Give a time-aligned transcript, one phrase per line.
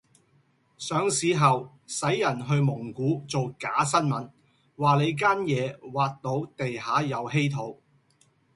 [0.79, 4.31] 上市後洗人去蒙古做假新聞，
[4.75, 7.79] 話你間野挖到地下有稀土